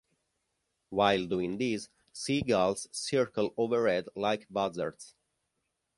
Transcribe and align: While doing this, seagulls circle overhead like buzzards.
While 0.89 1.27
doing 1.27 1.59
this, 1.59 1.87
seagulls 2.11 2.87
circle 2.91 3.53
overhead 3.55 4.07
like 4.15 4.47
buzzards. 4.49 5.13